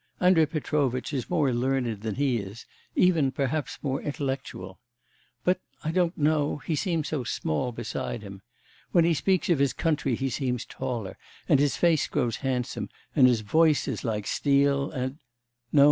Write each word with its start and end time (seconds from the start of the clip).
Andrei 0.19 0.47
Petrovitch 0.47 1.13
is 1.13 1.29
more 1.29 1.53
learned 1.53 2.01
than 2.01 2.15
he 2.15 2.37
is, 2.37 2.65
even, 2.95 3.31
perhaps 3.31 3.77
more 3.83 4.01
intellectual. 4.01 4.79
But 5.43 5.59
I 5.83 5.91
don't 5.91 6.17
know, 6.17 6.57
he 6.65 6.75
seems 6.75 7.09
so 7.09 7.23
small 7.23 7.71
beside 7.71 8.23
him. 8.23 8.41
When 8.93 9.05
he 9.05 9.13
speaks 9.13 9.47
of 9.51 9.59
his 9.59 9.73
country 9.73 10.15
he 10.15 10.31
seems 10.31 10.65
taller, 10.65 11.19
and 11.47 11.59
his 11.59 11.77
face 11.77 12.07
grows 12.07 12.37
handsome, 12.37 12.89
and 13.15 13.27
his 13.27 13.41
voice 13.41 13.87
is 13.87 14.03
like 14.03 14.25
steel, 14.25 14.89
and... 14.89 15.19
no... 15.71 15.79